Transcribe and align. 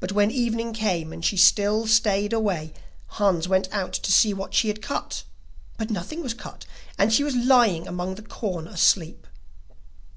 But 0.00 0.10
when 0.10 0.32
evening 0.32 0.72
came 0.72 1.12
and 1.12 1.24
she 1.24 1.36
still 1.36 1.86
stayed 1.86 2.32
away, 2.32 2.72
Hans 3.22 3.46
went 3.46 3.70
out 3.72 3.92
to 3.92 4.10
see 4.10 4.34
what 4.34 4.52
she 4.52 4.66
had 4.66 4.82
cut, 4.82 5.22
but 5.76 5.90
nothing 5.90 6.24
was 6.24 6.34
cut, 6.34 6.66
and 6.98 7.12
she 7.12 7.22
was 7.22 7.36
lying 7.36 7.86
among 7.86 8.16
the 8.16 8.22
corn 8.22 8.66
asleep. 8.66 9.28